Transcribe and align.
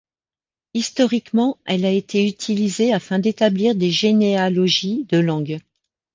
Historiquement, 0.73 1.59
elle 1.63 1.85
a 1.85 1.91
été 1.91 2.25
utilisée 2.27 2.91
afin 2.91 3.19
d’établir 3.19 3.75
des 3.75 3.91
généalogies 3.91 5.05
de 5.11 5.19
langues. 5.19 5.59